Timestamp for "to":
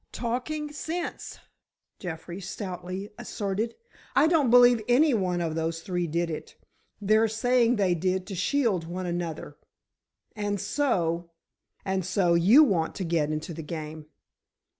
8.25-8.33, 12.95-13.03